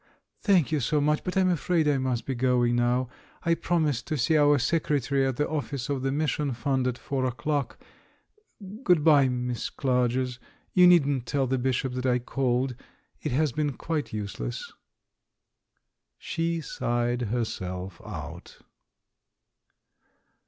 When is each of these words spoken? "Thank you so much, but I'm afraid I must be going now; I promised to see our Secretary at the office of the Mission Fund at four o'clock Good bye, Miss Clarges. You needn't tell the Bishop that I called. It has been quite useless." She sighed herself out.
"Thank 0.41 0.71
you 0.71 0.79
so 0.79 0.99
much, 0.99 1.23
but 1.23 1.37
I'm 1.37 1.51
afraid 1.51 1.87
I 1.87 1.99
must 1.99 2.25
be 2.25 2.33
going 2.33 2.75
now; 2.75 3.07
I 3.43 3.53
promised 3.53 4.07
to 4.07 4.17
see 4.17 4.35
our 4.35 4.57
Secretary 4.57 5.23
at 5.27 5.37
the 5.37 5.47
office 5.47 5.89
of 5.89 6.01
the 6.01 6.11
Mission 6.11 6.53
Fund 6.53 6.87
at 6.87 6.97
four 6.97 7.23
o'clock 7.23 7.77
Good 8.83 9.03
bye, 9.03 9.29
Miss 9.29 9.69
Clarges. 9.69 10.39
You 10.73 10.87
needn't 10.87 11.27
tell 11.27 11.45
the 11.45 11.59
Bishop 11.59 11.93
that 11.93 12.07
I 12.07 12.17
called. 12.17 12.73
It 13.21 13.31
has 13.33 13.51
been 13.51 13.73
quite 13.73 14.11
useless." 14.11 14.73
She 16.17 16.61
sighed 16.61 17.21
herself 17.29 18.01
out. 18.03 18.57